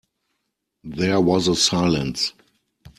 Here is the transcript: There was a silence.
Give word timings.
There 0.83 1.21
was 1.21 1.47
a 1.47 1.55
silence. 1.55 2.33